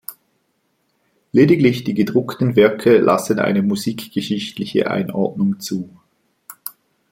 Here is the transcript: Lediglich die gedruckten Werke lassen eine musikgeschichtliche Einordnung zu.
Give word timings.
Lediglich 1.31 1.83
die 1.83 1.93
gedruckten 1.93 2.55
Werke 2.55 2.97
lassen 2.97 3.37
eine 3.37 3.61
musikgeschichtliche 3.61 4.89
Einordnung 4.89 5.59
zu. 5.59 5.95